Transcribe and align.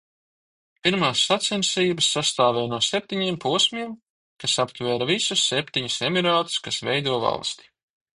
Pirmās 0.85 1.19
sacensības 1.31 2.07
sastāvēja 2.15 2.71
no 2.71 2.79
septiņiem 2.85 3.37
posmiem, 3.43 3.91
kas 4.45 4.55
aptvēra 4.65 5.09
visus 5.11 5.45
septiņus 5.51 5.99
emirātus, 6.09 6.57
kas 6.69 6.81
veido 6.89 7.21
valsti. 7.27 7.71